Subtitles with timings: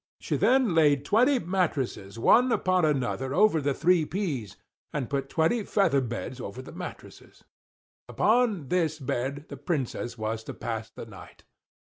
[0.19, 4.57] She then laid twenty mattresses one upon another over the three peas,
[4.91, 7.43] and put twenty feather beds over the mattresses.
[8.09, 11.43] Upon this bed the Princess was to pass the night.